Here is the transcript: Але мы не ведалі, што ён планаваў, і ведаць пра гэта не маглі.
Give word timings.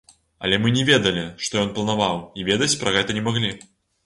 Але 0.47 0.55
мы 0.61 0.71
не 0.77 0.85
ведалі, 0.87 1.25
што 1.49 1.53
ён 1.65 1.69
планаваў, 1.77 2.17
і 2.41 2.47
ведаць 2.49 2.71
пра 2.81 2.97
гэта 2.97 3.19
не 3.21 3.27
маглі. 3.31 3.55